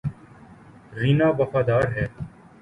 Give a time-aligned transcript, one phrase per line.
[0.93, 2.05] رینا وفادار ہے